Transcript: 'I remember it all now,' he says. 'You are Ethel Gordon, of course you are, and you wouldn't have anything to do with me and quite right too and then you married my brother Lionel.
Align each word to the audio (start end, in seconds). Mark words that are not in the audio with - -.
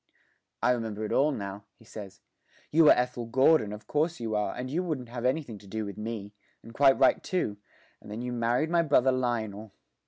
'I 0.63 0.71
remember 0.71 1.05
it 1.05 1.11
all 1.11 1.31
now,' 1.31 1.65
he 1.77 1.85
says. 1.85 2.21
'You 2.71 2.89
are 2.89 2.93
Ethel 2.93 3.27
Gordon, 3.27 3.71
of 3.71 3.85
course 3.85 4.19
you 4.19 4.33
are, 4.35 4.55
and 4.55 4.67
you 4.67 4.81
wouldn't 4.81 5.09
have 5.09 5.25
anything 5.25 5.59
to 5.59 5.67
do 5.67 5.85
with 5.85 5.95
me 5.95 6.33
and 6.63 6.73
quite 6.73 6.97
right 6.97 7.21
too 7.21 7.57
and 8.01 8.09
then 8.09 8.23
you 8.23 8.33
married 8.33 8.71
my 8.71 8.81
brother 8.81 9.11
Lionel. 9.11 9.75